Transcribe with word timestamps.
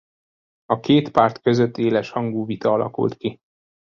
A 0.65 0.79
két 0.79 1.11
párt 1.11 1.41
között 1.41 1.77
éles 1.77 2.09
hangú 2.09 2.45
vita 2.45 2.71
alakult 2.71 3.15
ki. 3.17 3.39